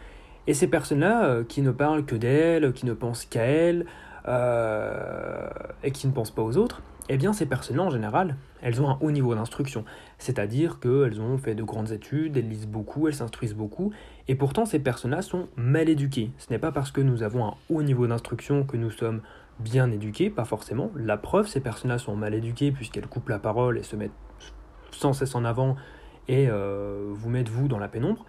et 0.47 0.53
ces 0.53 0.67
personnes-là 0.67 1.25
euh, 1.25 1.43
qui 1.43 1.61
ne 1.61 1.71
parlent 1.71 2.05
que 2.05 2.15
d'elles, 2.15 2.73
qui 2.73 2.85
ne 2.85 2.93
pensent 2.93 3.25
qu'à 3.25 3.43
elles, 3.43 3.85
euh, 4.27 5.49
et 5.83 5.91
qui 5.91 6.07
ne 6.07 6.13
pensent 6.13 6.31
pas 6.31 6.41
aux 6.41 6.57
autres, 6.57 6.81
eh 7.09 7.17
bien 7.17 7.33
ces 7.33 7.45
personnes-là 7.45 7.83
en 7.83 7.89
général, 7.89 8.37
elles 8.61 8.81
ont 8.81 8.89
un 8.89 8.97
haut 9.01 9.11
niveau 9.11 9.35
d'instruction, 9.35 9.83
c'est-à-dire 10.17 10.79
qu'elles 10.79 11.19
ont 11.19 11.37
fait 11.37 11.55
de 11.55 11.63
grandes 11.63 11.91
études, 11.91 12.37
elles 12.37 12.47
lisent 12.47 12.67
beaucoup, 12.67 13.07
elles 13.07 13.15
s'instruisent 13.15 13.55
beaucoup, 13.55 13.91
et 14.27 14.35
pourtant 14.35 14.65
ces 14.65 14.79
personnes-là 14.79 15.21
sont 15.21 15.47
mal 15.55 15.89
éduquées. 15.89 16.31
Ce 16.37 16.51
n'est 16.51 16.59
pas 16.59 16.71
parce 16.71 16.91
que 16.91 17.01
nous 17.01 17.23
avons 17.23 17.45
un 17.45 17.53
haut 17.69 17.83
niveau 17.83 18.07
d'instruction 18.07 18.63
que 18.63 18.77
nous 18.77 18.91
sommes 18.91 19.21
bien 19.59 19.91
éduqués, 19.91 20.29
pas 20.29 20.45
forcément. 20.45 20.91
La 20.95 21.17
preuve, 21.17 21.47
ces 21.47 21.59
personnes-là 21.59 21.97
sont 21.97 22.15
mal 22.15 22.33
éduquées 22.33 22.71
puisqu'elles 22.71 23.07
coupent 23.07 23.29
la 23.29 23.39
parole 23.39 23.77
et 23.77 23.83
se 23.83 23.95
mettent 23.95 24.11
sans 24.91 25.13
cesse 25.13 25.35
en 25.35 25.43
avant 25.43 25.75
et 26.27 26.47
euh, 26.49 27.09
vous 27.11 27.29
mettent 27.29 27.49
vous 27.49 27.67
dans 27.67 27.79
la 27.79 27.87
pénombre. 27.87 28.25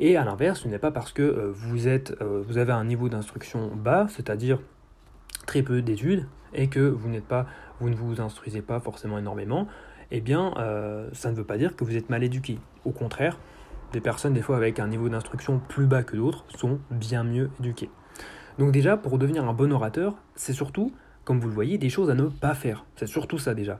Et 0.00 0.16
à 0.16 0.24
l'inverse, 0.24 0.60
ce 0.60 0.68
n'est 0.68 0.78
pas 0.78 0.90
parce 0.90 1.12
que 1.12 1.22
euh, 1.22 1.52
euh, 2.20 2.42
vous 2.46 2.58
avez 2.58 2.72
un 2.72 2.84
niveau 2.84 3.08
d'instruction 3.08 3.70
bas, 3.74 4.06
c'est-à-dire 4.08 4.58
très 5.46 5.62
peu 5.62 5.82
d'études, 5.82 6.26
et 6.54 6.68
que 6.68 6.80
vous, 6.80 7.08
n'êtes 7.08 7.26
pas, 7.26 7.46
vous 7.82 7.90
ne 7.90 7.96
vous 7.96 8.20
instruisez 8.20 8.62
pas 8.62 8.80
forcément 8.80 9.18
énormément, 9.18 9.66
eh 10.10 10.20
bien, 10.20 10.52
ça 11.12 11.30
ne 11.30 11.36
veut 11.36 11.44
pas 11.44 11.58
dire 11.58 11.74
que 11.74 11.84
vous 11.84 11.96
êtes 11.96 12.10
mal 12.10 12.22
éduqué. 12.22 12.58
Au 12.84 12.90
contraire, 12.90 13.38
des 13.92 14.00
personnes, 14.00 14.34
des 14.34 14.42
fois, 14.42 14.56
avec 14.56 14.78
un 14.78 14.88
niveau 14.88 15.08
d'instruction 15.08 15.58
plus 15.58 15.86
bas 15.86 16.02
que 16.02 16.16
d'autres, 16.16 16.44
sont 16.56 16.78
bien 16.90 17.24
mieux 17.24 17.50
éduquées. 17.60 17.90
Donc 18.58 18.72
déjà, 18.72 18.96
pour 18.96 19.18
devenir 19.18 19.44
un 19.48 19.52
bon 19.52 19.72
orateur, 19.72 20.14
c'est 20.34 20.52
surtout, 20.52 20.92
comme 21.24 21.40
vous 21.40 21.48
le 21.48 21.54
voyez, 21.54 21.78
des 21.78 21.90
choses 21.90 22.10
à 22.10 22.14
ne 22.14 22.24
pas 22.26 22.54
faire. 22.54 22.84
C'est 22.96 23.06
surtout 23.06 23.38
ça 23.38 23.54
déjà. 23.54 23.78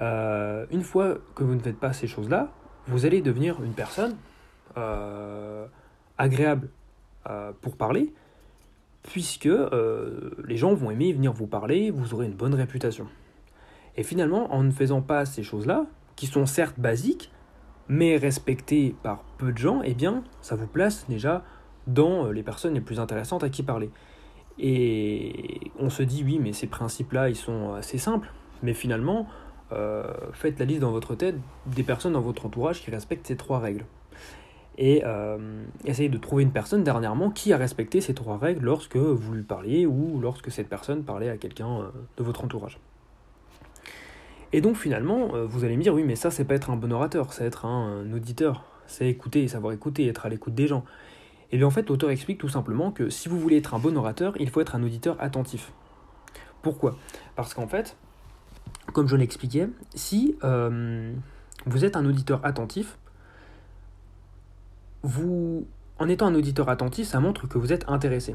Euh, 0.00 0.66
une 0.70 0.82
fois 0.82 1.18
que 1.34 1.44
vous 1.44 1.54
ne 1.54 1.60
faites 1.60 1.78
pas 1.78 1.92
ces 1.92 2.06
choses-là, 2.06 2.50
vous 2.86 3.06
allez 3.06 3.20
devenir 3.20 3.62
une 3.62 3.72
personne 3.72 4.16
euh, 4.76 5.66
agréable 6.16 6.68
euh, 7.28 7.52
pour 7.60 7.76
parler, 7.76 8.12
puisque 9.02 9.48
les 10.44 10.56
gens 10.56 10.74
vont 10.74 10.90
aimer 10.90 11.12
venir 11.12 11.32
vous 11.32 11.46
parler, 11.46 11.90
vous 11.90 12.14
aurez 12.14 12.26
une 12.26 12.34
bonne 12.34 12.54
réputation. 12.54 13.06
Et 13.98 14.04
finalement, 14.04 14.54
en 14.54 14.62
ne 14.62 14.70
faisant 14.70 15.02
pas 15.02 15.26
ces 15.26 15.42
choses-là, 15.42 15.84
qui 16.14 16.26
sont 16.26 16.46
certes 16.46 16.78
basiques, 16.78 17.32
mais 17.88 18.16
respectées 18.16 18.94
par 19.02 19.24
peu 19.38 19.50
de 19.50 19.58
gens, 19.58 19.82
eh 19.84 19.92
bien, 19.92 20.22
ça 20.40 20.54
vous 20.54 20.68
place 20.68 21.04
déjà 21.08 21.44
dans 21.88 22.26
euh, 22.26 22.32
les 22.32 22.44
personnes 22.44 22.74
les 22.74 22.80
plus 22.80 23.00
intéressantes 23.00 23.42
à 23.42 23.48
qui 23.48 23.64
parler. 23.64 23.90
Et 24.60 25.72
on 25.80 25.90
se 25.90 26.04
dit, 26.04 26.22
oui, 26.24 26.38
mais 26.40 26.52
ces 26.52 26.68
principes-là, 26.68 27.28
ils 27.28 27.36
sont 27.36 27.74
assez 27.74 27.98
simples. 27.98 28.30
Mais 28.62 28.72
finalement, 28.72 29.26
euh, 29.72 30.12
faites 30.32 30.60
la 30.60 30.64
liste 30.64 30.80
dans 30.80 30.92
votre 30.92 31.16
tête 31.16 31.34
des 31.66 31.82
personnes 31.82 32.12
dans 32.12 32.20
votre 32.20 32.46
entourage 32.46 32.82
qui 32.82 32.92
respectent 32.92 33.26
ces 33.26 33.36
trois 33.36 33.58
règles. 33.58 33.84
Et 34.76 35.02
euh, 35.04 35.64
essayez 35.84 36.08
de 36.08 36.18
trouver 36.18 36.44
une 36.44 36.52
personne 36.52 36.84
dernièrement 36.84 37.30
qui 37.30 37.52
a 37.52 37.56
respecté 37.56 38.00
ces 38.00 38.14
trois 38.14 38.38
règles 38.38 38.64
lorsque 38.64 38.96
vous 38.96 39.32
lui 39.32 39.42
parliez 39.42 39.86
ou 39.86 40.20
lorsque 40.20 40.52
cette 40.52 40.68
personne 40.68 41.02
parlait 41.02 41.30
à 41.30 41.36
quelqu'un 41.36 41.90
de 42.16 42.22
votre 42.22 42.44
entourage. 42.44 42.78
Et 44.52 44.60
donc 44.60 44.76
finalement, 44.76 45.28
vous 45.46 45.64
allez 45.64 45.76
me 45.76 45.82
dire, 45.82 45.94
oui, 45.94 46.04
mais 46.04 46.16
ça, 46.16 46.30
c'est 46.30 46.44
pas 46.44 46.54
être 46.54 46.70
un 46.70 46.76
bon 46.76 46.92
orateur, 46.92 47.32
c'est 47.32 47.44
être 47.44 47.66
un 47.66 48.10
auditeur, 48.12 48.64
c'est 48.86 49.08
écouter, 49.08 49.46
savoir 49.48 49.72
écouter, 49.72 50.06
être 50.06 50.24
à 50.24 50.28
l'écoute 50.28 50.54
des 50.54 50.66
gens. 50.66 50.84
Et 51.50 51.58
bien 51.58 51.66
en 51.66 51.70
fait, 51.70 51.88
l'auteur 51.88 52.10
explique 52.10 52.38
tout 52.38 52.48
simplement 52.48 52.90
que 52.90 53.10
si 53.10 53.28
vous 53.28 53.38
voulez 53.38 53.58
être 53.58 53.74
un 53.74 53.78
bon 53.78 53.96
orateur, 53.96 54.34
il 54.38 54.50
faut 54.50 54.60
être 54.60 54.74
un 54.74 54.82
auditeur 54.82 55.16
attentif. 55.20 55.72
Pourquoi? 56.62 56.96
Parce 57.36 57.54
qu'en 57.54 57.68
fait, 57.68 57.96
comme 58.92 59.06
je 59.06 59.16
l'expliquais, 59.16 59.68
si 59.94 60.36
euh, 60.44 61.12
vous 61.66 61.84
êtes 61.84 61.96
un 61.96 62.04
auditeur 62.04 62.44
attentif, 62.44 62.98
vous, 65.02 65.66
en 65.98 66.08
étant 66.08 66.26
un 66.26 66.34
auditeur 66.34 66.68
attentif, 66.68 67.06
ça 67.06 67.20
montre 67.20 67.46
que 67.46 67.58
vous 67.58 67.72
êtes 67.72 67.88
intéressé. 67.88 68.34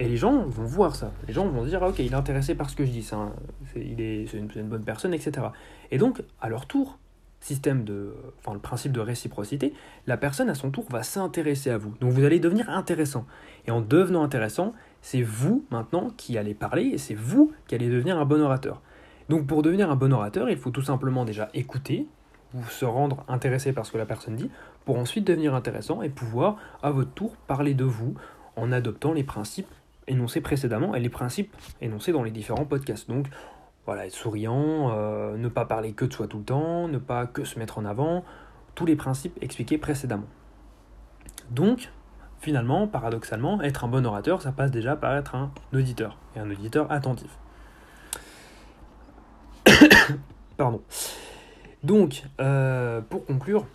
Et 0.00 0.08
les 0.08 0.16
gens 0.16 0.44
vont 0.46 0.64
voir 0.64 0.94
ça. 0.94 1.12
Les 1.26 1.34
gens 1.34 1.46
vont 1.48 1.64
dire, 1.64 1.82
ah, 1.82 1.88
ok, 1.88 1.98
il 1.98 2.12
est 2.12 2.14
intéressé 2.14 2.54
par 2.54 2.70
ce 2.70 2.76
que 2.76 2.84
je 2.84 2.90
dis, 2.90 3.02
c'est 3.02 3.16
il 3.76 4.00
est, 4.00 4.32
une, 4.32 4.48
une 4.54 4.68
bonne 4.68 4.84
personne, 4.84 5.12
etc. 5.12 5.48
Et 5.90 5.98
donc, 5.98 6.22
à 6.40 6.48
leur 6.48 6.66
tour, 6.66 6.98
système 7.40 7.84
de, 7.84 8.14
enfin 8.38 8.52
le 8.52 8.60
principe 8.60 8.92
de 8.92 9.00
réciprocité, 9.00 9.72
la 10.06 10.16
personne 10.16 10.50
à 10.50 10.54
son 10.54 10.70
tour 10.70 10.86
va 10.90 11.02
s'intéresser 11.02 11.70
à 11.70 11.78
vous. 11.78 11.94
Donc 12.00 12.12
vous 12.12 12.24
allez 12.24 12.40
devenir 12.40 12.68
intéressant. 12.70 13.26
Et 13.66 13.70
en 13.70 13.80
devenant 13.80 14.22
intéressant, 14.22 14.72
c'est 15.02 15.22
vous 15.22 15.64
maintenant 15.70 16.10
qui 16.16 16.36
allez 16.36 16.54
parler 16.54 16.84
et 16.84 16.98
c'est 16.98 17.14
vous 17.14 17.52
qui 17.66 17.74
allez 17.74 17.88
devenir 17.88 18.18
un 18.18 18.24
bon 18.24 18.40
orateur. 18.40 18.82
Donc 19.28 19.46
pour 19.46 19.62
devenir 19.62 19.90
un 19.90 19.96
bon 19.96 20.12
orateur, 20.12 20.50
il 20.50 20.56
faut 20.56 20.70
tout 20.70 20.82
simplement 20.82 21.24
déjà 21.24 21.48
écouter, 21.54 22.06
vous 22.52 22.68
se 22.70 22.84
rendre 22.84 23.24
intéressé 23.28 23.72
par 23.72 23.86
ce 23.86 23.92
que 23.92 23.98
la 23.98 24.06
personne 24.06 24.36
dit, 24.36 24.50
pour 24.84 24.98
ensuite 24.98 25.26
devenir 25.26 25.54
intéressant 25.54 26.02
et 26.02 26.08
pouvoir 26.08 26.56
à 26.82 26.90
votre 26.90 27.12
tour 27.12 27.36
parler 27.46 27.74
de 27.74 27.84
vous 27.84 28.14
en 28.56 28.72
adoptant 28.72 29.12
les 29.12 29.24
principes 29.24 29.72
énoncés 30.08 30.40
précédemment 30.40 30.94
et 30.94 31.00
les 31.00 31.08
principes 31.08 31.54
énoncés 31.80 32.12
dans 32.12 32.22
les 32.22 32.30
différents 32.30 32.64
podcasts. 32.64 33.08
Donc 33.08 33.26
voilà, 33.86 34.06
être 34.06 34.14
souriant, 34.14 34.90
euh, 34.92 35.36
ne 35.38 35.48
pas 35.48 35.64
parler 35.64 35.92
que 35.92 36.04
de 36.04 36.12
soi 36.12 36.26
tout 36.26 36.38
le 36.38 36.44
temps, 36.44 36.88
ne 36.88 36.98
pas 36.98 37.26
que 37.26 37.44
se 37.44 37.58
mettre 37.58 37.78
en 37.78 37.84
avant, 37.86 38.24
tous 38.74 38.84
les 38.84 38.96
principes 38.96 39.38
expliqués 39.40 39.78
précédemment. 39.78 40.26
Donc, 41.50 41.90
finalement, 42.38 42.86
paradoxalement, 42.86 43.62
être 43.62 43.84
un 43.84 43.88
bon 43.88 44.04
orateur, 44.04 44.42
ça 44.42 44.52
passe 44.52 44.70
déjà 44.70 44.94
par 44.94 45.16
être 45.16 45.34
un 45.34 45.50
auditeur, 45.72 46.18
et 46.36 46.40
un 46.40 46.50
auditeur 46.50 46.92
attentif. 46.92 47.30
Pardon. 50.58 50.82
Donc, 51.82 52.24
euh, 52.40 53.00
pour 53.00 53.24
conclure, 53.24 53.66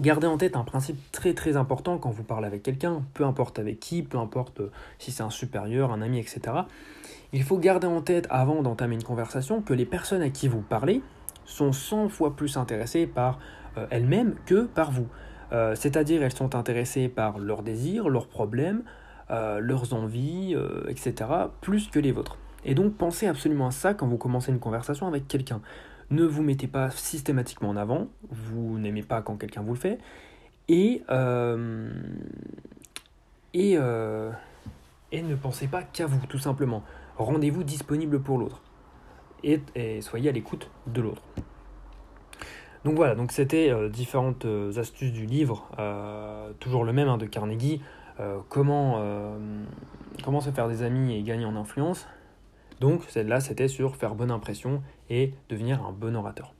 gardez 0.00 0.26
en 0.26 0.36
tête 0.38 0.56
un 0.56 0.64
principe 0.64 0.96
très 1.12 1.34
très 1.34 1.56
important 1.56 1.98
quand 1.98 2.10
vous 2.10 2.22
parlez 2.22 2.46
avec 2.46 2.62
quelqu'un, 2.62 3.02
peu 3.14 3.24
importe 3.24 3.58
avec 3.58 3.80
qui, 3.80 4.02
peu 4.02 4.18
importe 4.18 4.60
si 4.98 5.12
c'est 5.12 5.22
un 5.22 5.30
supérieur, 5.30 5.92
un 5.92 6.02
ami, 6.02 6.18
etc. 6.18 6.40
Il 7.32 7.42
faut 7.42 7.58
garder 7.58 7.86
en 7.86 8.00
tête 8.00 8.26
avant 8.30 8.62
d'entamer 8.62 8.94
une 8.94 9.02
conversation 9.02 9.60
que 9.60 9.74
les 9.74 9.84
personnes 9.84 10.22
à 10.22 10.30
qui 10.30 10.48
vous 10.48 10.62
parlez 10.62 11.02
sont 11.44 11.72
100 11.72 12.08
fois 12.08 12.36
plus 12.36 12.56
intéressées 12.56 13.06
par 13.06 13.38
euh, 13.76 13.86
elles-mêmes 13.90 14.34
que 14.46 14.64
par 14.64 14.90
vous. 14.90 15.06
Euh, 15.52 15.74
c'est-à-dire 15.74 16.22
elles 16.22 16.34
sont 16.34 16.54
intéressées 16.54 17.08
par 17.08 17.38
leurs 17.38 17.62
désirs, 17.62 18.08
leurs 18.08 18.28
problèmes, 18.28 18.82
euh, 19.30 19.60
leurs 19.60 19.92
envies, 19.92 20.56
etc., 20.88 21.30
plus 21.60 21.88
que 21.88 21.98
les 21.98 22.12
vôtres. 22.12 22.38
Et 22.64 22.74
donc 22.74 22.94
pensez 22.94 23.26
absolument 23.26 23.68
à 23.68 23.70
ça 23.70 23.94
quand 23.94 24.06
vous 24.06 24.18
commencez 24.18 24.50
une 24.50 24.58
conversation 24.58 25.06
avec 25.06 25.28
quelqu'un. 25.28 25.60
Ne 26.10 26.24
vous 26.24 26.42
mettez 26.42 26.68
pas 26.68 26.90
systématiquement 26.90 27.70
en 27.70 27.76
avant, 27.76 28.08
vous 28.30 28.78
n'aimez 28.78 29.02
pas 29.02 29.22
quand 29.22 29.36
quelqu'un 29.36 29.62
vous 29.62 29.74
le 29.74 29.78
fait, 29.78 29.98
et, 30.68 31.02
et, 33.54 33.72
et 35.12 35.22
ne 35.22 35.34
pensez 35.34 35.66
pas 35.66 35.82
qu'à 35.82 36.06
vous, 36.06 36.26
tout 36.26 36.38
simplement 36.38 36.82
rendez-vous 37.18 37.64
disponible 37.64 38.20
pour 38.20 38.38
l'autre. 38.38 38.62
Et, 39.44 39.60
soyez 40.00 40.30
à 40.30 40.32
l'écoute 40.32 40.70
de 40.86 41.00
l'autre. 41.00 41.22
Donc 42.84 42.96
voilà, 42.96 43.14
donc 43.14 43.32
c'était 43.32 43.70
euh, 43.70 43.88
différentes 43.88 44.44
euh, 44.44 44.78
astuces 44.78 45.12
du 45.12 45.26
livre, 45.26 45.68
euh, 45.78 46.52
toujours 46.60 46.84
le 46.84 46.92
même 46.92 47.08
hein, 47.08 47.18
de 47.18 47.26
Carnegie, 47.26 47.82
comment, 48.48 49.00
comment 50.24 50.40
se 50.40 50.50
faire 50.50 50.66
des 50.66 50.82
amis 50.82 51.14
et 51.14 51.22
gagner 51.22 51.44
en 51.44 51.54
influence. 51.54 52.08
Donc 52.80 53.02
celle-là, 53.08 53.40
c'était 53.40 53.68
sur 53.68 53.96
faire 53.96 54.14
bonne 54.14 54.30
impression 54.30 54.82
et 55.10 55.32
devenir 55.48 55.84
un 55.84 55.92
bon 55.92 56.14
orateur. 56.16 56.54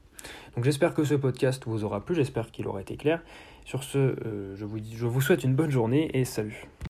Donc 0.54 0.64
j'espère 0.64 0.94
que 0.94 1.04
ce 1.04 1.14
podcast 1.14 1.62
vous 1.66 1.84
aura 1.84 2.04
plu, 2.04 2.14
j'espère 2.14 2.50
qu'il 2.50 2.66
aura 2.66 2.80
été 2.80 2.96
clair. 2.96 3.22
Sur 3.64 3.84
ce, 3.84 4.16
je, 4.56 4.64
vous 4.64 4.78
je 4.78 5.06
vous 5.06 5.20
souhaite 5.20 5.44
une 5.44 5.54
bonne 5.54 5.70
journée 5.70 6.10
et 6.14 6.24
salut. 6.24 6.68